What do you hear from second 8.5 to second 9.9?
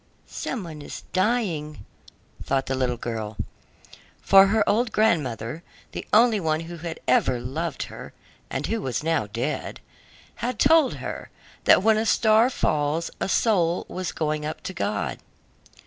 who was now dead,